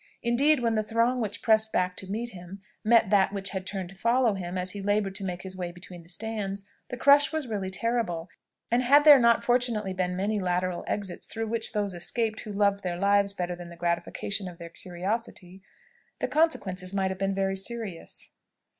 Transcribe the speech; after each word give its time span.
Indeed 0.23 0.61
when 0.61 0.73
the 0.73 0.81
throng 0.81 1.21
which 1.21 1.43
pressed 1.43 1.71
back 1.71 1.95
to 1.97 2.09
meet 2.09 2.31
him, 2.31 2.59
met 2.83 3.11
that 3.11 3.31
which 3.31 3.51
had 3.51 3.67
turned 3.67 3.89
to 3.89 3.95
follow 3.95 4.33
him 4.33 4.57
as 4.57 4.71
he 4.71 4.81
laboured 4.81 5.13
to 5.13 5.23
make 5.23 5.43
his 5.43 5.55
way 5.55 5.71
between 5.71 6.01
the 6.01 6.09
stands, 6.09 6.65
the 6.89 6.97
crush 6.97 7.31
was 7.31 7.45
really 7.45 7.69
terrible; 7.69 8.27
and 8.71 8.81
had 8.81 9.03
there 9.03 9.19
not 9.19 9.43
fortunately 9.43 9.93
been 9.93 10.15
many 10.15 10.39
lateral 10.39 10.83
exits 10.87 11.27
through 11.27 11.49
which 11.49 11.73
those 11.73 11.93
escaped 11.93 12.39
who 12.39 12.51
loved 12.51 12.81
their 12.81 12.97
lives 12.97 13.35
better 13.35 13.55
than 13.55 13.69
the 13.69 13.75
gratification 13.77 14.47
of 14.47 14.57
their 14.57 14.69
curiosity, 14.69 15.61
the 16.17 16.27
consequences 16.27 16.95
might 16.95 17.11
have 17.11 17.19
been 17.19 17.35
very 17.35 17.55
serious. 17.55 18.31